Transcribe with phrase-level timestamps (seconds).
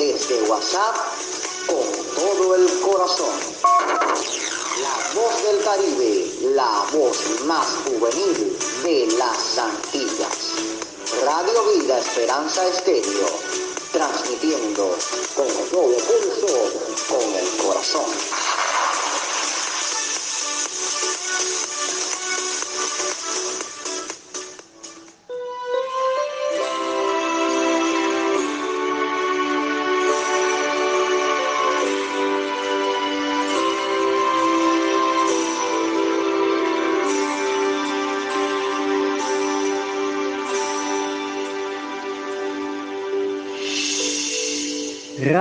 [0.00, 0.96] desde WhatsApp
[1.66, 1.84] con
[2.16, 3.34] todo el corazón.
[4.80, 10.54] La voz del Caribe, la voz más juvenil de las Antillas.
[11.22, 13.28] Radio Vida Esperanza Estéreo,
[13.92, 14.96] transmitiendo
[15.36, 16.46] con todo pulso,
[17.10, 18.06] con el corazón.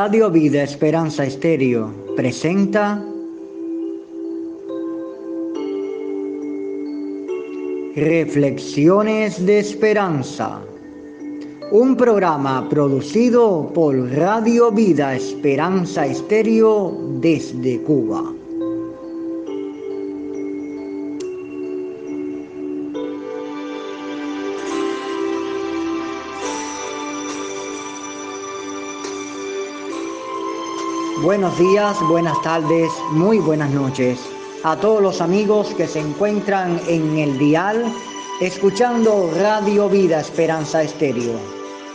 [0.10, 3.00] Radio Vida Esperanza Estéreo presenta
[7.96, 10.62] Reflexiones de Esperanza,
[11.72, 18.39] un programa producido por Radio Vida Esperanza Estéreo desde Cuba.
[31.22, 34.22] Buenos días, buenas tardes, muy buenas noches
[34.64, 37.84] a todos los amigos que se encuentran en el dial
[38.40, 41.34] escuchando Radio Vida Esperanza Estéreo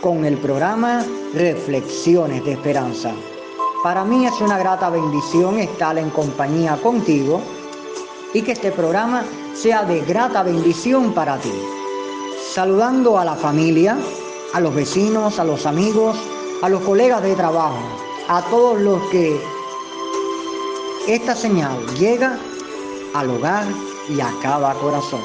[0.03, 3.12] con el programa Reflexiones de Esperanza.
[3.82, 7.41] Para mí es una grata bendición estar en compañía contigo
[8.34, 11.53] y que este programa sea de grata bendición para ti.
[12.53, 13.97] Saludando a la familia,
[14.53, 16.15] a los vecinos, a los amigos,
[16.60, 17.81] a los colegas de trabajo,
[18.28, 19.40] a todos los que
[21.06, 22.38] esta señal llega
[23.14, 23.64] al hogar
[24.08, 25.20] y a cada corazón.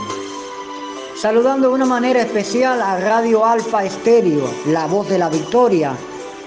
[1.16, 5.96] Saludando de una manera especial a Radio Alfa Estéreo, la voz de la victoria,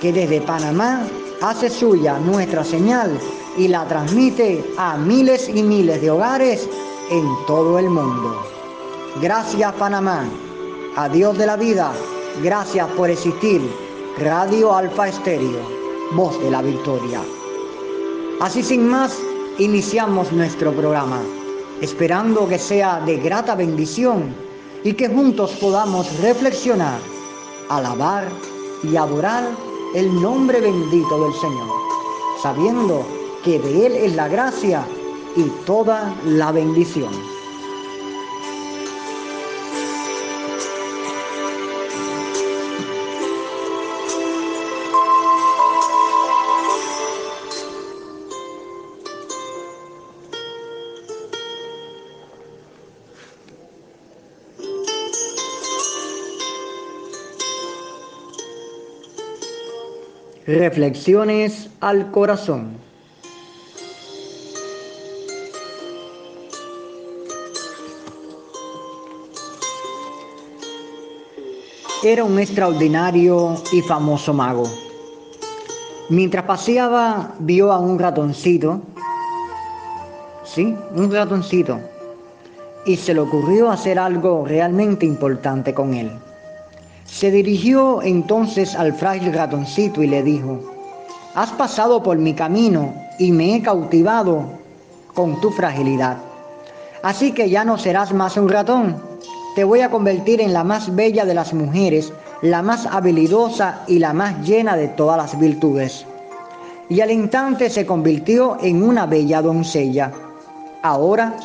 [0.01, 1.03] que desde Panamá
[1.41, 3.19] hace suya nuestra señal
[3.57, 6.69] y la transmite a miles y miles de hogares
[7.11, 8.43] en todo el mundo.
[9.21, 10.25] Gracias Panamá,
[10.97, 11.93] a Dios de la vida,
[12.43, 13.61] gracias por existir.
[14.19, 15.82] Radio Alfa Estéreo,
[16.15, 17.21] voz de la victoria.
[18.41, 19.17] Así sin más,
[19.59, 21.21] iniciamos nuestro programa,
[21.81, 24.35] esperando que sea de grata bendición
[24.85, 26.99] y que juntos podamos reflexionar,
[27.69, 28.29] alabar
[28.83, 29.49] y adorar
[29.95, 31.69] el nombre bendito del Señor,
[32.43, 33.05] sabiendo
[33.45, 34.85] que de Él es la gracia
[35.37, 37.13] y toda la bendición.
[60.53, 62.77] Reflexiones al corazón.
[72.05, 74.65] Era un extraordinario y famoso mago.
[76.11, 78.83] Mientras paseaba, vio a un ratoncito.
[80.45, 81.81] Sí, un ratoncito.
[82.85, 86.13] Y se le ocurrió hacer algo realmente importante con él.
[87.13, 90.59] Se dirigió entonces al frágil ratoncito y le dijo,
[91.35, 94.45] Has pasado por mi camino y me he cautivado
[95.15, 96.17] con tu fragilidad.
[97.03, 98.97] Así que ya no serás más un ratón.
[99.55, 103.99] Te voy a convertir en la más bella de las mujeres, la más habilidosa y
[103.99, 106.07] la más llena de todas las virtudes.
[106.89, 110.11] Y al instante se convirtió en una bella doncella.
[110.83, 111.37] Ahora,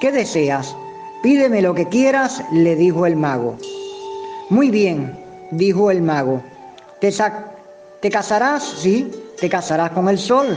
[0.00, 0.76] ¿qué deseas?
[1.20, 3.56] Pídeme lo que quieras, le dijo el mago.
[4.48, 5.12] Muy bien,
[5.50, 6.40] dijo el mago.
[7.00, 7.10] Te,
[8.10, 9.10] casarás, sí,
[9.40, 10.56] te casarás con el sol.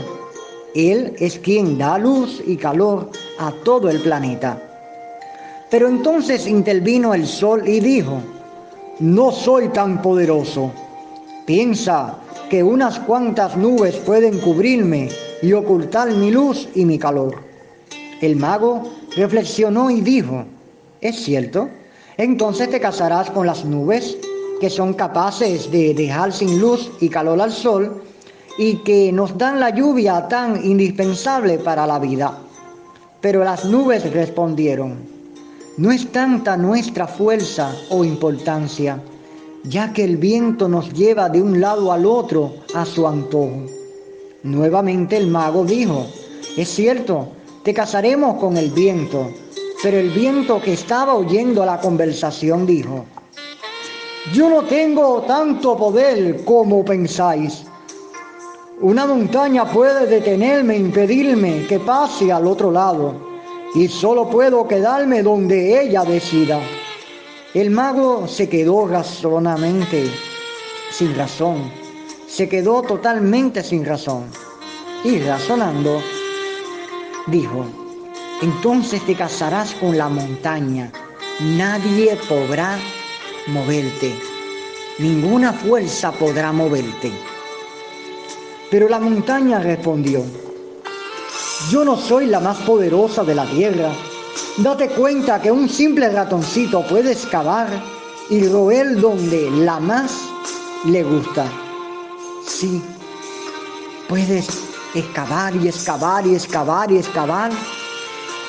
[0.76, 3.10] Él es quien da luz y calor
[3.40, 4.62] a todo el planeta.
[5.70, 8.22] Pero entonces intervino el sol y dijo,
[9.00, 10.70] no soy tan poderoso.
[11.44, 12.16] Piensa
[12.48, 15.08] que unas cuantas nubes pueden cubrirme
[15.42, 17.34] y ocultar mi luz y mi calor.
[18.20, 20.44] El mago reflexionó y dijo,
[21.00, 21.68] ¿es cierto?
[22.20, 24.18] Entonces te casarás con las nubes
[24.60, 28.02] que son capaces de dejar sin luz y calor al sol
[28.58, 32.38] y que nos dan la lluvia tan indispensable para la vida.
[33.22, 34.98] Pero las nubes respondieron,
[35.78, 39.00] No es tanta nuestra fuerza o importancia,
[39.64, 43.64] ya que el viento nos lleva de un lado al otro a su antojo.
[44.42, 46.04] Nuevamente el mago dijo,
[46.54, 47.28] es cierto,
[47.62, 49.30] te casaremos con el viento,
[49.82, 53.06] pero el viento que estaba oyendo la conversación dijo,
[54.34, 57.64] yo no tengo tanto poder como pensáis.
[58.80, 63.14] Una montaña puede detenerme, impedirme que pase al otro lado,
[63.74, 66.60] y solo puedo quedarme donde ella decida.
[67.54, 70.10] El mago se quedó razonamente
[70.90, 71.70] sin razón,
[72.26, 74.24] se quedó totalmente sin razón,
[75.02, 76.00] y razonando,
[77.26, 77.79] dijo,
[78.42, 80.90] entonces te casarás con la montaña,
[81.40, 82.78] nadie podrá
[83.48, 84.14] moverte,
[84.98, 87.12] ninguna fuerza podrá moverte.
[88.70, 90.24] Pero la montaña respondió,
[91.70, 93.92] yo no soy la más poderosa de la tierra.
[94.56, 97.68] Date cuenta que un simple ratoncito puede excavar
[98.30, 100.12] y roer donde la más
[100.86, 101.44] le gusta.
[102.46, 102.82] Sí,
[104.08, 104.48] puedes
[104.94, 107.50] excavar y excavar y excavar y excavar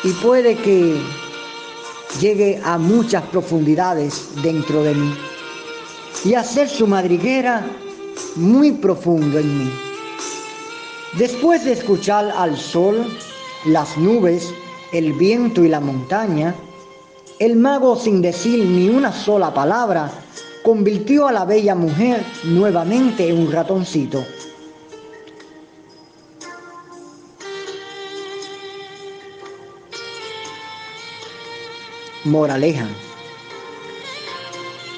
[0.03, 0.99] y puede que
[2.19, 5.13] llegue a muchas profundidades dentro de mí
[6.25, 7.65] y hacer su madriguera
[8.35, 9.71] muy profundo en mí.
[11.17, 13.05] Después de escuchar al sol,
[13.65, 14.53] las nubes,
[14.91, 16.55] el viento y la montaña,
[17.39, 20.11] el mago sin decir ni una sola palabra
[20.63, 24.23] convirtió a la bella mujer nuevamente en un ratoncito.
[32.23, 32.87] Moraleja.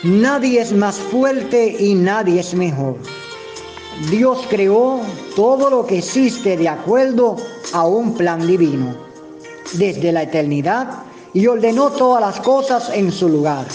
[0.04, 2.98] Nadie es más fuerte y nadie es mejor.
[4.10, 5.00] Dios creó
[5.34, 7.38] todo lo que existe de acuerdo
[7.72, 8.96] a un plan divino,
[9.74, 11.04] desde la eternidad,
[11.34, 13.66] y ordenó todas las cosas en su lugar.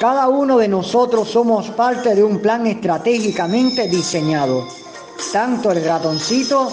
[0.00, 4.66] Cada uno de nosotros somos parte de un plan estratégicamente diseñado.
[5.32, 6.70] Tanto el ratoncito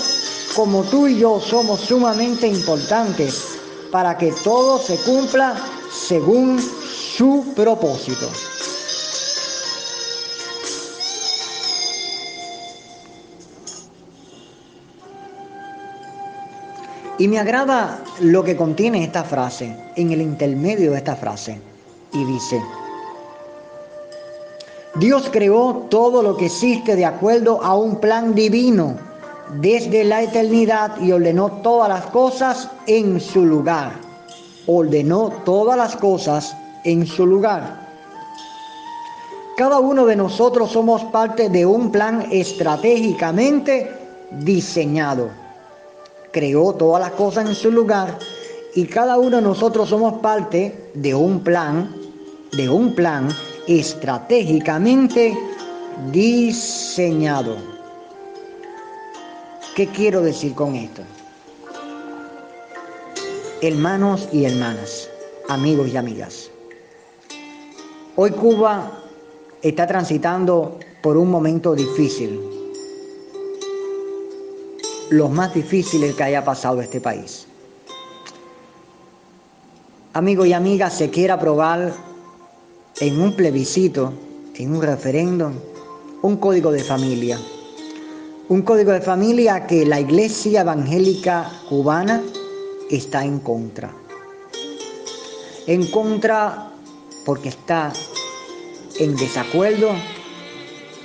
[0.56, 3.60] como tú y yo somos sumamente importantes
[3.92, 5.56] para que todo se cumpla
[5.92, 8.28] según su propósito.
[17.18, 21.62] Y me agrada lo que contiene esta frase, en el intermedio de esta frase.
[22.14, 22.60] Y dice,
[24.96, 28.98] Dios creó todo lo que existe de acuerdo a un plan divino
[29.60, 34.11] desde la eternidad y ordenó todas las cosas en su lugar
[34.68, 37.90] ordenó todas las cosas en su lugar.
[39.58, 43.92] Cada uno de nosotros somos parte de un plan estratégicamente
[44.31, 45.30] diseñado.
[46.31, 48.18] Creó todas las cosas en su lugar
[48.74, 51.94] y cada uno de nosotros somos parte de un plan,
[52.54, 53.30] de un plan
[53.68, 55.38] estratégicamente
[56.12, 57.58] diseñado.
[59.75, 61.01] ¿Qué quiero decir con esto?
[63.62, 65.08] Hermanos y hermanas,
[65.48, 66.50] amigos y amigas.
[68.15, 69.03] Hoy Cuba
[69.62, 72.39] está transitando por un momento difícil,
[75.12, 77.46] los más difíciles que haya pasado este país.
[80.13, 81.94] Amigos y amigas, se quiere aprobar
[83.00, 84.12] en un plebiscito,
[84.56, 85.53] en un referéndum,
[86.24, 87.39] un código de familia.
[88.50, 92.22] Un código de familia que la Iglesia Evangélica Cubana
[92.91, 93.91] está en contra.
[95.65, 96.74] En contra
[97.25, 97.93] porque está
[99.00, 99.91] en desacuerdo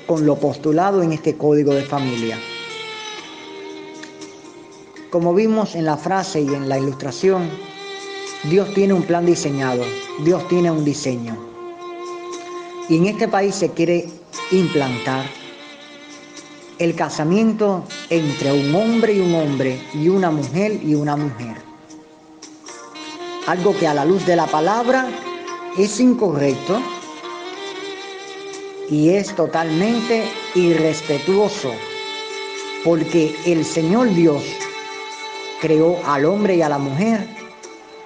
[0.07, 2.39] con lo postulado en este código de familia.
[5.11, 7.49] Como vimos en la frase y en la ilustración,
[8.45, 9.83] Dios tiene un plan diseñado,
[10.25, 11.37] Dios tiene un diseño.
[12.89, 14.09] Y en este país se quiere
[14.51, 15.25] implantar
[16.79, 21.66] el casamiento entre un hombre y un hombre y una mujer y una mujer
[23.47, 25.09] algo que a la luz de la palabra
[25.79, 26.81] es incorrecto
[28.91, 30.25] y es totalmente
[30.55, 31.73] irrespetuoso,
[32.85, 34.43] porque el Señor Dios
[35.61, 37.27] creó al hombre y a la mujer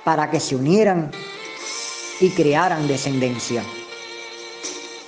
[0.05, 1.11] para que se unieran
[2.21, 3.63] y crearan descendencia.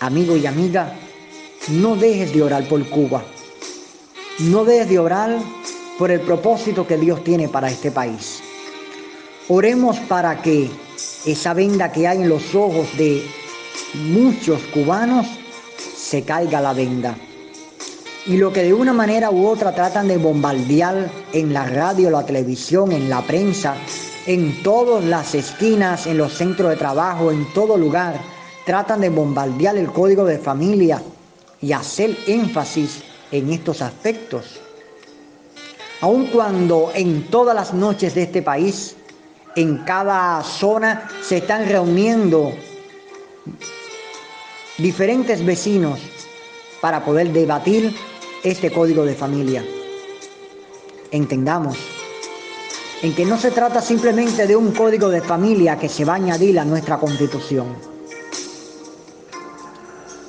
[0.00, 0.94] Amigo y amiga,
[1.68, 3.22] no dejes de orar por Cuba.
[4.40, 5.38] No dejes de orar
[5.98, 8.41] por el propósito que Dios tiene para este país.
[9.48, 10.70] Oremos para que
[11.26, 13.24] esa venda que hay en los ojos de
[13.94, 15.26] muchos cubanos
[15.96, 17.16] se caiga la venda.
[18.24, 22.24] Y lo que de una manera u otra tratan de bombardear en la radio, la
[22.24, 23.74] televisión, en la prensa,
[24.26, 28.20] en todas las esquinas, en los centros de trabajo, en todo lugar,
[28.64, 31.02] tratan de bombardear el código de familia
[31.60, 34.60] y hacer énfasis en estos aspectos.
[36.00, 38.96] Aun cuando en todas las noches de este país,
[39.56, 42.52] en cada zona, se están reuniendo
[44.78, 46.00] diferentes vecinos
[46.80, 47.94] para poder debatir
[48.42, 49.64] este código de familia.
[51.10, 51.76] Entendamos
[53.02, 56.16] en que no se trata simplemente de un código de familia que se va a
[56.16, 57.66] añadir a nuestra constitución,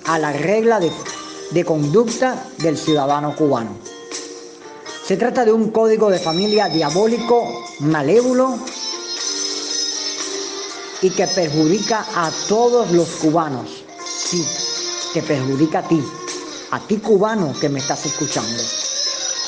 [0.06, 0.92] a la regla de,
[1.52, 3.78] de conducta del ciudadano cubano.
[5.06, 8.58] Se trata de un código de familia diabólico, malévolo
[11.04, 13.84] y que perjudica a todos los cubanos.
[14.06, 14.44] Sí,
[15.14, 16.02] te perjudica a ti,
[16.72, 18.64] a ti cubano que me estás escuchando.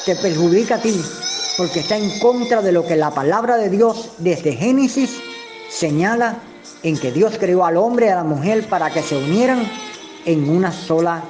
[0.05, 1.01] Te perjudica a ti
[1.57, 5.17] porque está en contra de lo que la palabra de Dios desde Génesis
[5.69, 6.39] señala
[6.83, 9.65] en que Dios creó al hombre y a la mujer para que se unieran
[10.25, 11.24] en una sola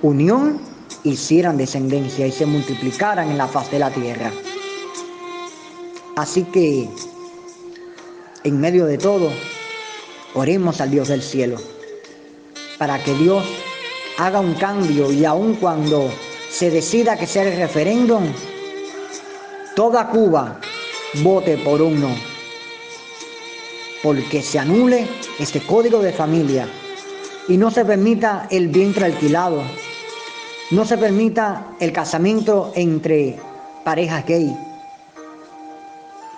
[0.00, 0.58] unión,
[1.04, 4.32] hicieran descendencia y se multiplicaran en la faz de la tierra.
[6.16, 6.88] Así que,
[8.44, 9.32] en medio de todo,
[10.34, 11.56] oremos al Dios del cielo
[12.78, 13.42] para que Dios
[14.18, 16.10] haga un cambio y aun cuando
[16.50, 18.24] se decida que sea el referéndum,
[19.74, 20.60] toda Cuba
[21.22, 22.14] vote por un no.
[24.02, 25.06] Porque se anule
[25.38, 26.68] este código de familia
[27.48, 29.62] y no se permita el vientre alquilado,
[30.70, 33.38] no se permita el casamiento entre
[33.84, 34.54] parejas gay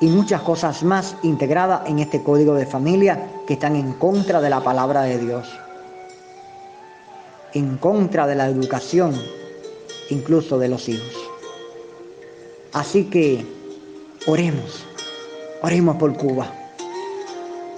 [0.00, 4.50] y muchas cosas más integradas en este código de familia que están en contra de
[4.50, 5.48] la palabra de Dios,
[7.54, 9.14] en contra de la educación,
[10.10, 11.14] incluso de los hijos.
[12.72, 13.46] Así que
[14.26, 14.84] oremos,
[15.62, 16.52] oremos por Cuba.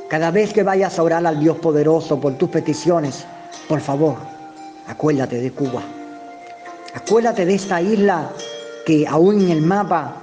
[0.09, 3.25] Cada vez que vayas a orar al Dios poderoso por tus peticiones,
[3.69, 4.17] por favor,
[4.89, 5.83] acuérdate de Cuba.
[6.95, 8.33] Acuérdate de esta isla
[8.87, 10.23] que aún en el mapa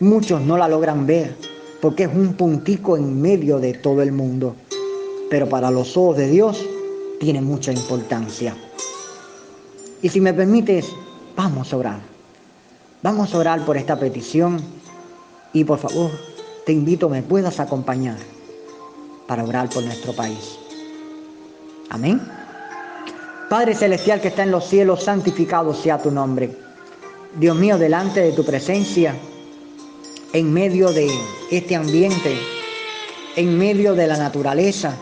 [0.00, 1.36] muchos no la logran ver,
[1.80, 4.56] porque es un puntico en medio de todo el mundo.
[5.30, 6.66] Pero para los ojos de Dios
[7.20, 8.56] tiene mucha importancia.
[10.02, 10.88] Y si me permites,
[11.36, 12.00] vamos a orar.
[13.02, 14.60] Vamos a orar por esta petición
[15.52, 16.10] y por favor,
[16.66, 18.16] te invito a me puedas acompañar
[19.26, 20.58] para orar por nuestro país.
[21.88, 22.20] Amén.
[23.48, 26.56] Padre Celestial que está en los cielos, santificado sea tu nombre.
[27.36, 29.14] Dios mío, delante de tu presencia,
[30.32, 31.10] en medio de
[31.50, 32.38] este ambiente,
[33.36, 34.94] en medio de la naturaleza,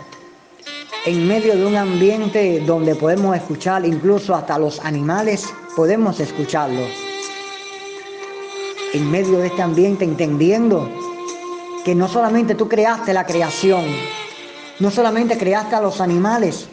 [1.04, 6.88] en medio de un ambiente donde podemos escuchar incluso hasta los animales, podemos escucharlos
[8.94, 10.88] en medio de este ambiente, entendiendo
[11.84, 13.84] que no solamente tú creaste la creación,
[14.78, 16.68] no solamente creaste a los animales,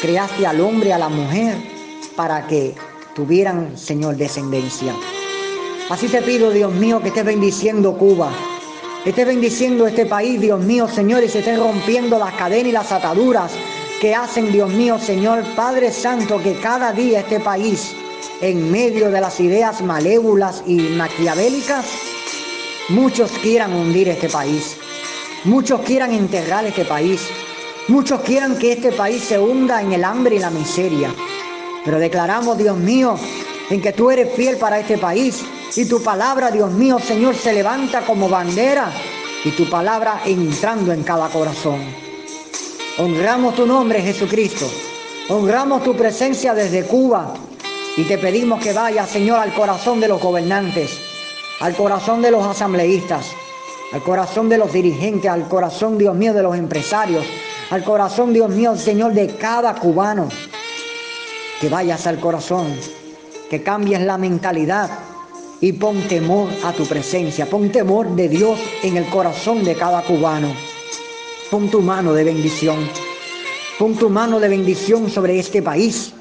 [0.00, 1.56] creaste al hombre, a la mujer,
[2.16, 2.74] para que
[3.14, 4.94] tuvieran, Señor, descendencia.
[5.90, 8.30] Así te pido, Dios mío, que estés bendiciendo Cuba,
[9.04, 12.92] estés bendiciendo este país, Dios mío, Señor, y se estén rompiendo las cadenas y las
[12.92, 13.52] ataduras
[14.00, 17.94] que hacen, Dios mío, Señor, Padre Santo, que cada día este país
[18.40, 21.84] en medio de las ideas malévolas y maquiavélicas,
[22.88, 24.76] muchos quieran hundir este país,
[25.44, 27.28] muchos quieran enterrar este país,
[27.88, 31.12] muchos quieran que este país se hunda en el hambre y la miseria.
[31.84, 33.16] Pero declaramos, Dios mío,
[33.70, 35.42] en que tú eres fiel para este país
[35.76, 38.92] y tu palabra, Dios mío, Señor, se levanta como bandera
[39.44, 41.80] y tu palabra entrando en cada corazón.
[42.98, 44.70] Honramos tu nombre, Jesucristo.
[45.28, 47.32] Honramos tu presencia desde Cuba,
[47.96, 50.98] y te pedimos que vaya, Señor, al corazón de los gobernantes,
[51.60, 53.26] al corazón de los asambleístas,
[53.92, 57.24] al corazón de los dirigentes, al corazón, Dios mío, de los empresarios,
[57.70, 60.28] al corazón, Dios mío, Señor, de cada cubano.
[61.60, 62.74] Que vayas al corazón,
[63.48, 64.90] que cambies la mentalidad
[65.62, 70.02] y pon temor a tu presencia, pon temor de Dios en el corazón de cada
[70.02, 70.48] cubano.
[71.52, 72.78] Pon tu mano de bendición,
[73.78, 76.14] pon tu mano de bendición sobre este país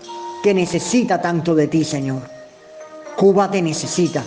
[0.43, 2.21] que necesita tanto de ti, Señor.
[3.17, 4.24] Cuba te necesita.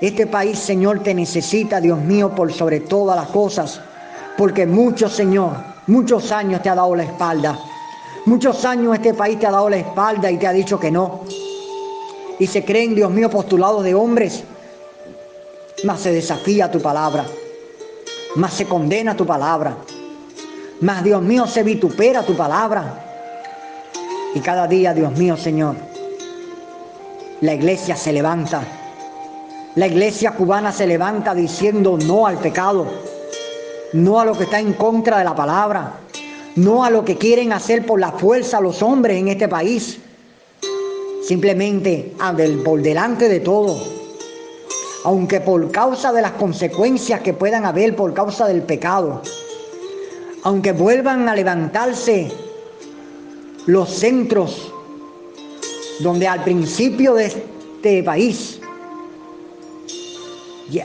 [0.00, 3.80] Este país, Señor, te necesita, Dios mío, por sobre todas las cosas.
[4.36, 5.52] Porque muchos, Señor,
[5.86, 7.56] muchos años te ha dado la espalda.
[8.26, 11.20] Muchos años este país te ha dado la espalda y te ha dicho que no.
[12.42, 14.42] Y se creen, Dios mío, postulados de hombres.
[15.84, 17.24] Más se desafía tu palabra.
[18.34, 19.76] Más se condena tu palabra.
[20.80, 23.00] Más, Dios mío, se vitupera tu palabra.
[24.34, 25.76] Y cada día, Dios mío, Señor,
[27.42, 28.64] la iglesia se levanta.
[29.76, 32.88] La iglesia cubana se levanta diciendo no al pecado.
[33.92, 35.92] no a lo que está en contra de la palabra,
[36.56, 40.00] no a lo que quieren hacer por la fuerza los hombres en este país,
[41.32, 42.12] simplemente
[42.62, 43.82] por delante de todo,
[45.04, 49.22] aunque por causa de las consecuencias que puedan haber por causa del pecado,
[50.42, 52.30] aunque vuelvan a levantarse
[53.64, 54.74] los centros
[56.00, 58.60] donde al principio de este país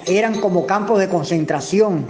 [0.05, 2.05] eran como campos de concentración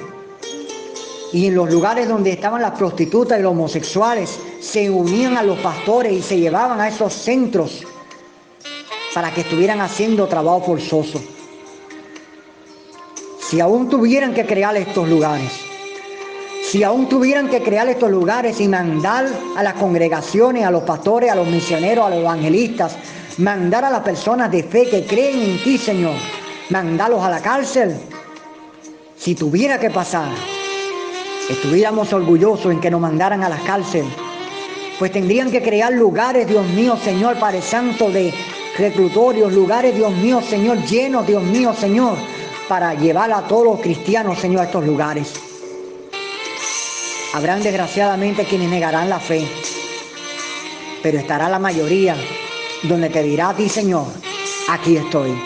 [1.33, 5.57] y en los lugares donde estaban las prostitutas y los homosexuales se unían a los
[5.57, 7.83] pastores y se llevaban a esos centros
[9.17, 11.19] para que estuvieran haciendo trabajo forzoso.
[13.39, 15.51] Si aún tuvieran que crear estos lugares,
[16.63, 21.31] si aún tuvieran que crear estos lugares y mandar a las congregaciones, a los pastores,
[21.31, 22.95] a los misioneros, a los evangelistas,
[23.39, 26.13] mandar a las personas de fe que creen en ti, Señor,
[26.69, 27.97] mandarlos a la cárcel,
[29.17, 30.29] si tuviera que pasar,
[31.49, 34.05] estuviéramos orgullosos en que nos mandaran a la cárcel,
[34.99, 38.31] pues tendrían que crear lugares, Dios mío, Señor, para el Santo, de
[38.77, 42.17] reclutorios, lugares, Dios mío, Señor, llenos, Dios mío, Señor,
[42.67, 45.33] para llevar a todos los cristianos, Señor, a estos lugares.
[47.33, 49.47] Habrán desgraciadamente quienes negarán la fe,
[51.03, 52.15] pero estará la mayoría
[52.83, 54.05] donde te dirá a ti, Señor,
[54.69, 55.37] aquí estoy.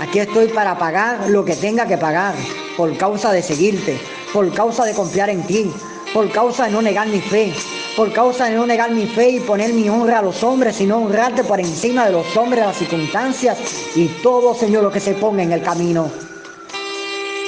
[0.00, 2.34] Aquí estoy para pagar lo que tenga que pagar
[2.76, 3.98] por causa de seguirte,
[4.32, 5.70] por causa de confiar en ti,
[6.12, 7.52] por causa de no negar mi fe,
[7.96, 10.98] por causa de no negar mi fe y poner mi honra a los hombres, sino
[10.98, 13.58] honrarte por encima de los hombres, las circunstancias
[13.94, 16.10] y todo, Señor, lo que se ponga en el camino.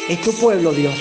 [0.08, 0.94] Es tu pueblo, Dios.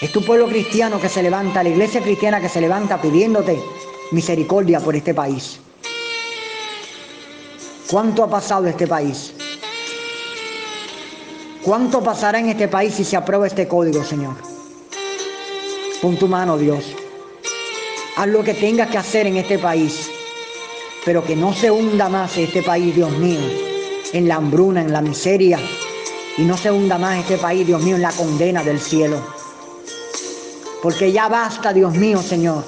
[0.00, 3.62] Es tu pueblo cristiano que se levanta, la iglesia cristiana que se levanta pidiéndote
[4.10, 5.60] misericordia por este país.
[7.90, 9.34] ¿Cuánto ha pasado este país?
[11.62, 14.34] ¿Cuánto pasará en este país si se aprueba este código, Señor?
[16.00, 17.01] Pon tu mano, Dios.
[18.14, 20.10] Haz lo que tengas que hacer en este país,
[21.04, 23.40] pero que no se hunda más este país, Dios mío,
[24.12, 25.58] en la hambruna, en la miseria,
[26.36, 29.16] y no se hunda más este país, Dios mío, en la condena del cielo.
[30.82, 32.64] Porque ya basta, Dios mío, Señor.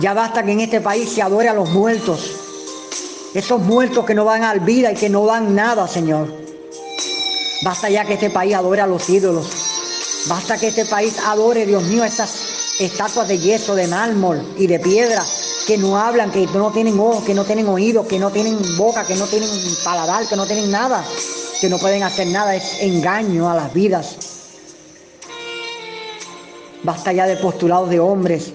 [0.00, 2.32] Ya basta que en este país se adore a los muertos.
[3.32, 6.28] Esos muertos que no van al vida y que no dan nada, Señor.
[7.62, 9.46] Basta ya que este país adore a los ídolos.
[10.28, 14.78] Basta que este país adore, Dios mío, estas estatuas de yeso, de mármol y de
[14.80, 15.24] piedra
[15.66, 19.06] que no hablan, que no tienen ojos, que no tienen oídos, que no tienen boca,
[19.06, 19.48] que no tienen
[19.82, 21.04] paladar, que no tienen nada,
[21.60, 22.54] que no pueden hacer nada.
[22.54, 24.16] Es engaño a las vidas.
[26.82, 28.52] Basta ya de postulados de hombres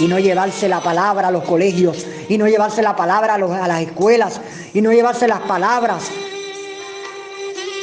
[0.00, 3.82] y no llevarse la palabra a los colegios y no llevarse la palabra a, las
[3.82, 4.40] escuelas
[4.72, 6.04] y no llevarse las palabras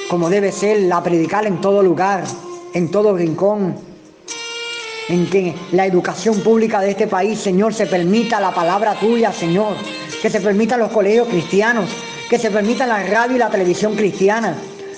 [0.09, 2.23] como debe ser, la predicar en todo lugar,
[2.73, 3.75] en todo rincón,
[5.09, 9.75] en que la educación pública de este país, Señor, se permita la palabra tuya, Señor,
[10.21, 11.89] que se permita los colegios cristianos,
[12.29, 14.55] que se permita la radio y la televisión cristiana,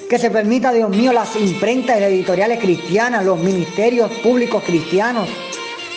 [0.10, 5.30] que se permita, Dios mío, las imprentas editoriales cristianas, los ministerios públicos cristianos,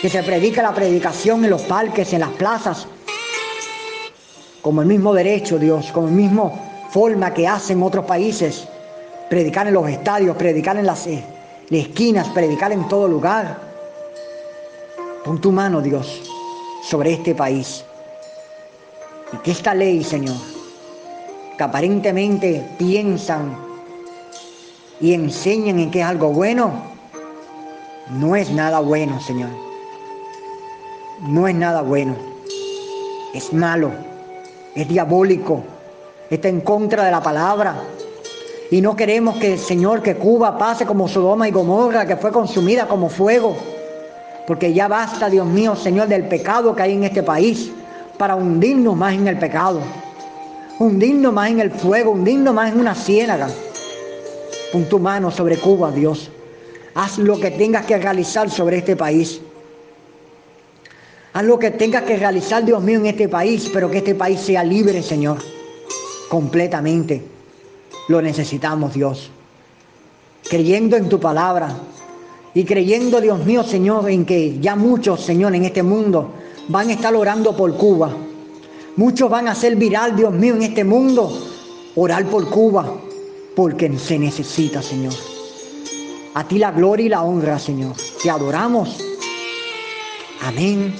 [0.01, 2.87] que se predique la predicación en los parques, en las plazas,
[4.61, 6.57] como el mismo derecho, Dios, como el mismo
[6.89, 8.65] forma que hacen otros países,
[9.29, 11.21] predicar en los estadios, predicar en las, eh,
[11.69, 13.74] esquinas, predicar en todo lugar.
[15.25, 16.21] Pon tu mano, Dios,
[16.83, 17.83] sobre este país.
[19.33, 20.35] Y que esta ley, Señor,
[21.57, 23.57] que aparentemente piensan
[25.01, 26.71] y enseñan en que es algo bueno,
[28.11, 29.49] no es nada bueno, Señor.
[31.21, 32.15] No es nada bueno.
[33.33, 33.89] Es malo,
[34.75, 35.63] es diabólico,
[36.29, 37.81] está en contra de la palabra.
[38.69, 42.87] Y no queremos que, Señor, que Cuba pase como Sodoma y Gomorra, que fue consumida
[42.87, 43.57] como fuego.
[44.47, 47.71] Porque ya basta, Dios mío, Señor, del pecado que hay en este país,
[48.17, 49.81] para hundirnos más en el pecado,
[50.79, 53.49] hundirnos más en el fuego, hundirnos más en una ciénaga.
[54.71, 56.29] Pon tu mano sobre Cuba, Dios.
[56.93, 59.41] Haz lo que tengas que realizar sobre este país.
[61.33, 64.39] Haz lo que tengas que realizar, Dios mío, en este país, pero que este país
[64.39, 65.39] sea libre, Señor.
[66.29, 67.21] Completamente.
[68.07, 69.31] Lo necesitamos, Dios.
[70.49, 71.75] Creyendo en tu palabra
[72.55, 76.31] y creyendo, Dios mío, Señor, en que ya muchos, Señor, en este mundo
[76.69, 78.09] van a estar orando por Cuba.
[78.95, 81.37] Muchos van a ser viral, Dios mío, en este mundo,
[81.95, 83.01] orar por Cuba
[83.55, 85.13] porque se necesita, Señor.
[86.33, 87.95] A ti la gloria y la honra, Señor.
[88.21, 88.97] Te adoramos.
[90.41, 90.93] Amén.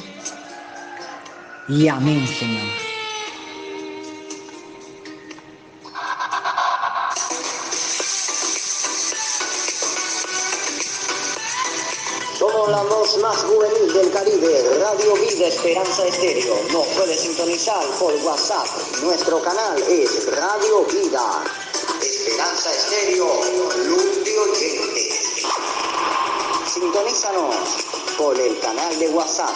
[1.67, 2.84] Y amén, Señor.
[15.35, 16.55] Vida Esperanza Estéreo.
[16.71, 18.67] Nos puede sintonizar por WhatsApp.
[19.03, 21.43] Nuestro canal es Radio Vida
[22.01, 23.27] Esperanza Estéreo,
[23.85, 25.09] Luz de Oyente.
[26.73, 27.53] Sintonízanos
[28.17, 29.53] por el canal de WhatsApp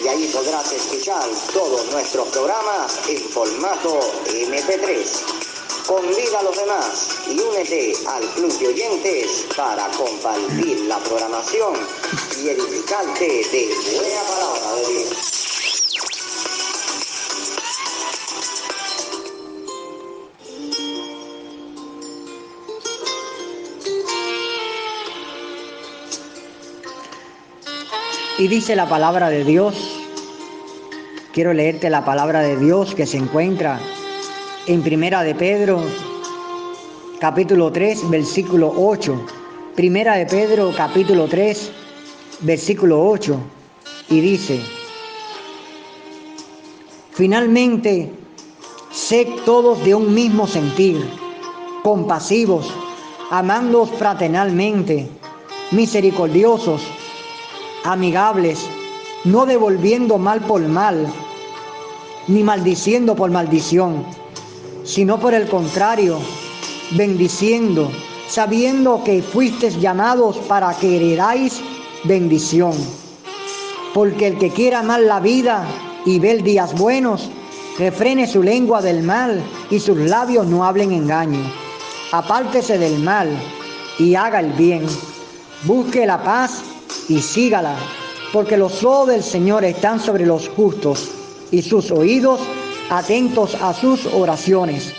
[0.00, 5.42] y ahí podrás escuchar todos nuestros programas en formato MP3
[5.86, 11.74] Convida a los demás y únete al club de oyentes para compartir la programación
[12.42, 15.32] y edificarte de buena palabra de Dios.
[28.38, 29.74] Y dice la palabra de Dios,
[31.32, 33.78] quiero leerte la palabra de Dios que se encuentra
[34.66, 35.80] en Primera de Pedro,
[37.20, 39.26] capítulo 3, versículo 8.
[39.76, 41.70] Primera de Pedro, capítulo 3,
[42.42, 43.36] versículo 8.
[44.08, 44.60] Y dice,
[47.12, 48.12] finalmente,
[48.90, 51.02] sé todos de un mismo sentir,
[51.82, 52.70] compasivos,
[53.30, 55.08] amándoos fraternalmente,
[55.70, 56.82] misericordiosos,
[57.84, 58.68] amigables,
[59.24, 61.06] no devolviendo mal por mal,
[62.28, 64.04] ni maldiciendo por maldición
[64.84, 66.18] sino por el contrario,
[66.92, 67.90] bendiciendo,
[68.28, 71.62] sabiendo que fuisteis llamados para que heredáis
[72.04, 72.72] bendición.
[73.94, 75.66] Porque el que quiera amar la vida
[76.04, 77.30] y ver días buenos,
[77.78, 81.40] refrene su lengua del mal y sus labios no hablen engaño.
[82.12, 83.28] Apártese del mal
[83.98, 84.86] y haga el bien.
[85.64, 86.62] Busque la paz
[87.08, 87.76] y sígala,
[88.32, 91.10] porque los ojos del Señor están sobre los justos
[91.50, 92.40] y sus oídos
[92.90, 94.92] atentos a sus oraciones,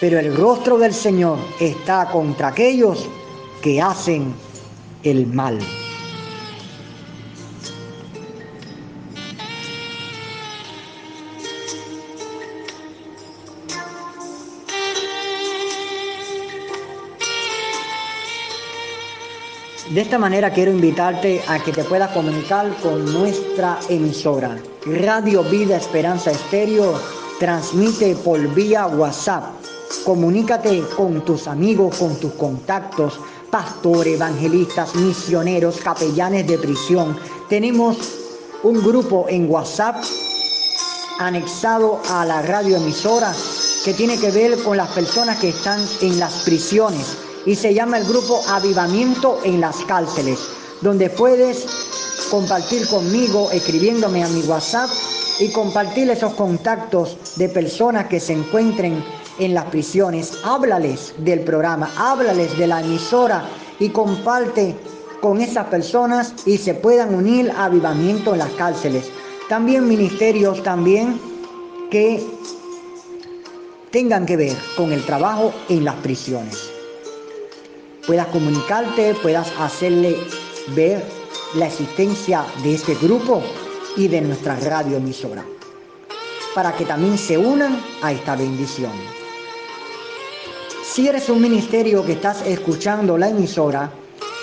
[0.00, 3.08] pero el rostro del Señor está contra aquellos
[3.62, 4.34] que hacen
[5.02, 5.58] el mal.
[19.92, 25.76] De esta manera quiero invitarte a que te puedas comunicar con nuestra emisora, Radio Vida
[25.76, 26.98] Esperanza Estéreo
[27.38, 29.50] transmite por vía WhatsApp.
[30.06, 37.14] Comunícate con tus amigos, con tus contactos, pastores, evangelistas, misioneros, capellanes de prisión.
[37.50, 37.98] Tenemos
[38.62, 40.02] un grupo en WhatsApp
[41.18, 43.34] anexado a la radioemisora
[43.84, 47.98] que tiene que ver con las personas que están en las prisiones y se llama
[47.98, 50.38] el grupo Avivamiento en las cárceles,
[50.80, 51.66] donde puedes
[52.30, 54.90] compartir conmigo escribiéndome a mi WhatsApp
[55.38, 59.02] y compartir esos contactos de personas que se encuentren
[59.38, 60.32] en las prisiones.
[60.44, 64.76] Háblales del programa, háblales de la emisora y comparte
[65.20, 69.10] con esas personas y se puedan unir a avivamiento en las cárceles.
[69.48, 71.20] También ministerios también
[71.90, 72.24] que
[73.90, 76.71] tengan que ver con el trabajo en las prisiones.
[78.06, 80.16] Puedas comunicarte, puedas hacerle
[80.74, 81.04] ver
[81.54, 83.42] la existencia de este grupo
[83.96, 85.44] y de nuestra radioemisora,
[86.54, 88.92] para que también se unan a esta bendición.
[90.84, 93.92] Si eres un ministerio que estás escuchando la emisora,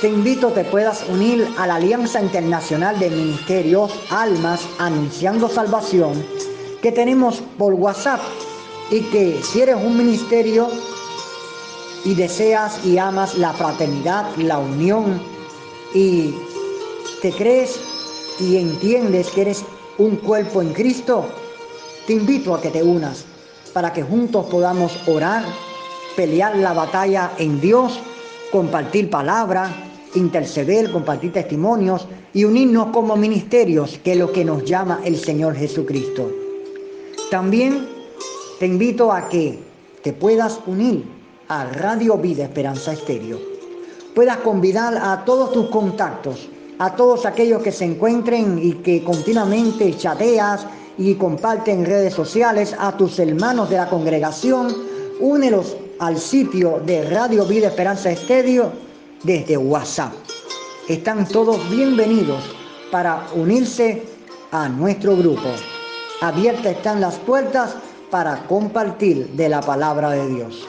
[0.02, 6.26] te invito a que puedas unir a la Alianza Internacional de Ministerios Almas Anunciando Salvación
[6.82, 8.22] que tenemos por WhatsApp
[8.90, 10.70] y que si eres un ministerio
[12.06, 15.22] y deseas y amas la fraternidad, la unión
[15.94, 16.34] y
[17.22, 17.80] te crees
[18.40, 19.66] y entiendes que eres
[19.98, 21.26] un cuerpo en Cristo,
[22.08, 23.26] te invito a que te unas
[23.74, 25.44] para que juntos podamos orar,
[26.16, 28.00] pelear la batalla en Dios,
[28.52, 29.70] compartir palabra,
[30.16, 35.56] interceder, compartir testimonios y unirnos como ministerios, que es lo que nos llama el Señor
[35.56, 36.32] Jesucristo.
[37.30, 37.88] También
[38.60, 39.60] te invito a que
[40.02, 41.19] te puedas unir
[41.50, 43.38] a Radio Vida Esperanza Estéreo.
[44.16, 49.96] Puedas convidar a todos tus contactos a todos aquellos que se encuentren y que continuamente
[49.96, 50.66] chateas
[50.98, 54.76] y comparten redes sociales, a tus hermanos de la congregación,
[55.20, 58.72] únelos al sitio de Radio Vida Esperanza Estadio
[59.24, 60.14] desde WhatsApp.
[60.88, 62.44] Están todos bienvenidos
[62.92, 64.04] para unirse
[64.52, 65.50] a nuestro grupo.
[66.22, 67.76] Abiertas están las puertas
[68.10, 70.68] para compartir de la palabra de Dios.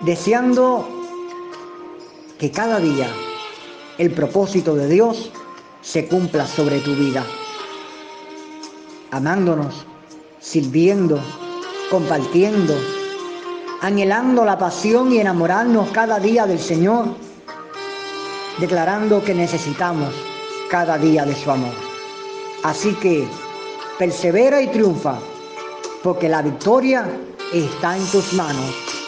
[0.00, 0.88] Deseando
[2.38, 3.08] que cada día
[3.98, 5.30] el propósito de Dios
[5.82, 7.24] se cumpla sobre tu vida.
[9.10, 9.86] Amándonos,
[10.38, 11.20] sirviendo,
[11.90, 12.74] compartiendo,
[13.82, 17.08] anhelando la pasión y enamorarnos cada día del Señor
[18.60, 20.14] declarando que necesitamos
[20.70, 21.72] cada día de su amor.
[22.62, 23.26] Así que
[23.98, 25.18] persevera y triunfa,
[26.02, 27.06] porque la victoria
[27.52, 28.99] está en tus manos.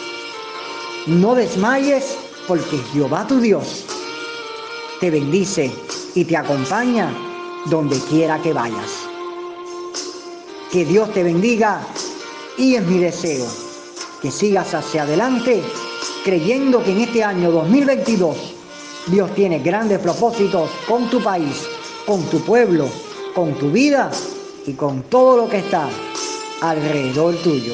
[1.05, 3.83] No desmayes, porque Jehová tu Dios
[5.01, 5.69] te bendice
[6.15, 7.13] y te acompaña
[7.65, 8.91] donde quiera que vayas.
[10.71, 11.81] Que Dios te bendiga
[12.57, 13.45] y es mi deseo
[14.21, 15.61] que sigas hacia adelante
[16.23, 18.37] creyendo que en este año 2022
[19.07, 21.67] Dios tiene grandes propósitos con tu país,
[22.05, 22.87] con tu pueblo,
[23.35, 24.09] con tu vida
[24.65, 25.89] y con todo lo que está
[26.61, 27.73] alrededor tuyo.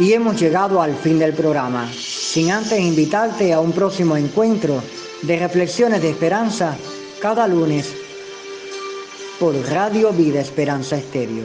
[0.00, 4.82] Y hemos llegado al fin del programa, sin antes invitarte a un próximo encuentro
[5.20, 6.74] de reflexiones de esperanza
[7.20, 7.92] cada lunes
[9.38, 11.44] por Radio Vida Esperanza Estéreo.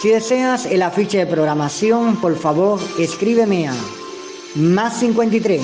[0.00, 3.74] Si deseas el afiche de programación, por favor escríbeme a
[4.54, 5.60] más 53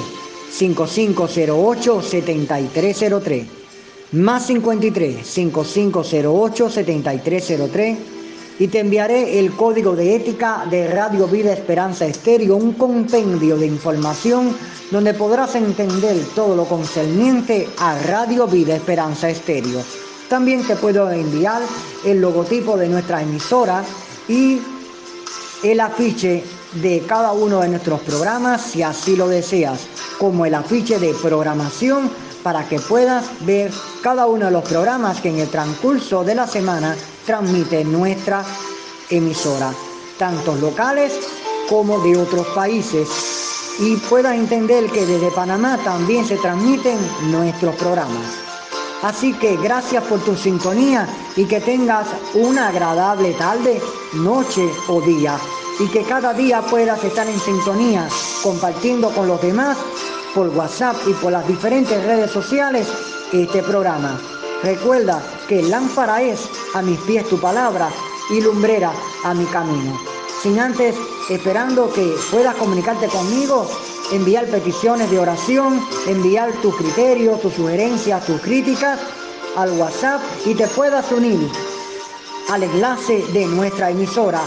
[0.51, 3.47] 5508 7303
[4.13, 7.99] más 53 5508 7303
[8.59, 13.67] y te enviaré el código de ética de Radio Vida Esperanza Estéreo, un compendio de
[13.67, 14.57] información
[14.91, 19.83] donde podrás entender todo lo concerniente a Radio Vida Esperanza Estéreo.
[20.29, 21.63] También te puedo enviar
[22.05, 23.85] el logotipo de nuestra emisora
[24.29, 24.61] y
[25.63, 29.81] el afiche de cada uno de nuestros programas si así lo deseas,
[30.19, 32.11] como el afiche de programación
[32.43, 33.71] para que puedas ver
[34.03, 38.45] cada uno de los programas que en el transcurso de la semana transmite nuestra
[39.11, 39.73] emisora,
[40.19, 41.13] tanto locales
[41.69, 43.09] como de otros países.
[43.81, 46.99] Y puedas entender que desde Panamá también se transmiten
[47.31, 48.43] nuestros programas.
[49.03, 53.81] Así que gracias por tu sintonía y que tengas una agradable tarde,
[54.13, 55.39] noche o día.
[55.81, 58.07] Y que cada día puedas estar en sintonía
[58.43, 59.79] compartiendo con los demás
[60.35, 62.87] por WhatsApp y por las diferentes redes sociales
[63.33, 64.21] este programa.
[64.63, 65.21] Recuerda
[65.53, 67.91] que lámpara es a mis pies tu palabra
[68.31, 68.91] y lumbrera
[69.23, 70.01] a mi camino.
[70.43, 70.97] Sin antes,
[71.29, 73.69] esperando que puedas comunicarte conmigo,
[74.13, 78.99] enviar peticiones de oración, enviar tus criterios, tus sugerencias, tus críticas
[79.55, 81.47] al WhatsApp y te puedas unir
[82.49, 84.41] al enlace de nuestra emisora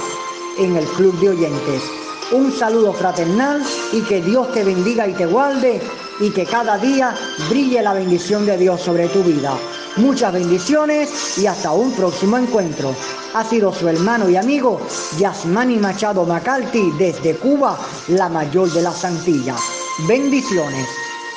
[0.58, 1.84] en el Club de Oyentes.
[2.32, 3.62] Un saludo fraternal
[3.94, 5.80] y que Dios te bendiga y te guarde
[6.20, 7.14] y que cada día
[7.48, 9.56] brille la bendición de Dios sobre tu vida.
[9.98, 12.94] Muchas bendiciones y hasta un próximo encuentro.
[13.34, 14.82] Ha sido su hermano y amigo
[15.18, 17.80] Yasmani Machado Macalti desde Cuba,
[18.10, 19.62] la mayor de las Antillas.
[20.06, 20.86] Bendiciones.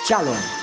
[0.08, 0.57] Shalom.